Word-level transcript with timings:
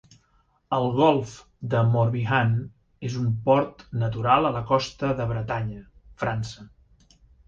El 0.75 0.85
Golf 0.99 1.33
de 1.73 1.81
Morbihan 1.95 2.55
és 3.09 3.17
un 3.23 3.27
port 3.49 3.83
natural 4.05 4.49
a 4.49 4.53
la 4.55 4.63
costa 4.71 5.11
de 5.21 5.29
Bretanya, 5.33 5.83
França. 6.23 6.67